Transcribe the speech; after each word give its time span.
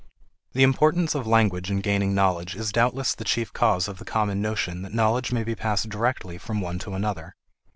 The 0.53 0.63
importance 0.63 1.13
of 1.13 1.27
language 1.27 1.69
in 1.69 1.79
gaining 1.79 2.15
knowledge 2.15 2.55
is 2.55 2.71
doubtless 2.71 3.13
the 3.13 3.23
chief 3.23 3.53
cause 3.53 3.87
of 3.87 3.99
the 3.99 4.03
common 4.03 4.41
notion 4.41 4.81
that 4.81 4.95
knowledge 4.95 5.31
may 5.31 5.43
be 5.43 5.53
passed 5.53 5.89
directly 5.89 6.39
from 6.39 6.59
one 6.59 6.79
to 6.79 6.95
another. 6.95 7.35